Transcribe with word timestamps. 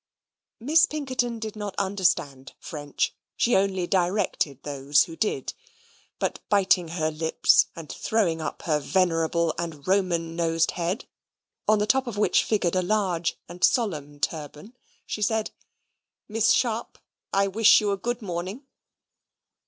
Miss 0.59 0.87
Pinkerton 0.87 1.37
did 1.37 1.55
not 1.55 1.75
understand 1.77 2.55
French; 2.57 3.13
she 3.37 3.55
only 3.55 3.85
directed 3.85 4.63
those 4.63 5.03
who 5.03 5.15
did: 5.15 5.53
but 6.17 6.39
biting 6.49 6.87
her 6.87 7.11
lips 7.11 7.67
and 7.75 7.87
throwing 7.91 8.41
up 8.41 8.63
her 8.63 8.79
venerable 8.79 9.53
and 9.59 9.85
Roman 9.87 10.35
nosed 10.35 10.71
head 10.71 11.05
(on 11.67 11.77
the 11.77 11.85
top 11.85 12.07
of 12.07 12.17
which 12.17 12.43
figured 12.43 12.75
a 12.75 12.81
large 12.81 13.37
and 13.47 13.63
solemn 13.63 14.19
turban), 14.19 14.75
she 15.05 15.21
said, 15.21 15.51
"Miss 16.27 16.49
Sharp, 16.51 16.97
I 17.31 17.47
wish 17.47 17.79
you 17.79 17.91
a 17.91 17.97
good 17.97 18.23
morning." 18.23 18.63